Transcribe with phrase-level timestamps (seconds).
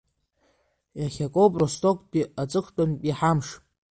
[0.99, 3.47] Иахьакоуп Ростоктәи аҵыхәтәантәи ҳамш.